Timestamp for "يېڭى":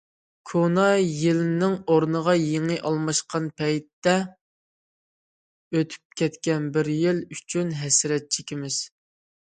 2.37-2.77